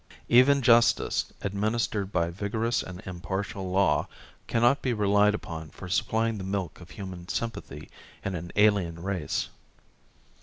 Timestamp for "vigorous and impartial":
2.31-3.69